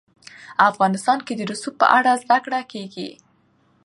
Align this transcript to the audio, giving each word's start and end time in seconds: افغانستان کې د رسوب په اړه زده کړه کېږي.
افغانستان 0.69 1.17
کې 1.25 1.33
د 1.35 1.41
رسوب 1.51 1.73
په 1.81 1.87
اړه 1.97 2.11
زده 2.23 2.37
کړه 2.45 2.61
کېږي. 2.71 3.09